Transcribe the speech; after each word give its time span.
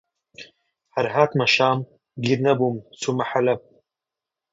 هەر 0.95 1.07
هاتمە 1.15 1.47
شام، 1.55 1.79
گیر 2.25 2.39
نەبووم 2.45 2.75
چوومە 3.01 3.25
حەڵەب 3.31 3.61